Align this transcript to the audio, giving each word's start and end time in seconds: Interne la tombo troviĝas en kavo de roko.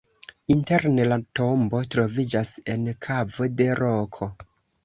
Interne 0.53 1.03
la 1.11 1.17
tombo 1.41 1.81
troviĝas 1.97 2.53
en 2.77 2.91
kavo 3.07 3.51
de 3.61 3.69
roko. 3.83 4.31